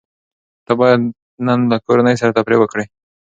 ته 0.65 0.71
بايد 0.79 1.01
نن 1.45 1.59
له 1.71 1.77
کورنۍ 1.85 2.15
سره 2.21 2.35
تفريح 2.37 2.59
وکړې. 2.61 2.85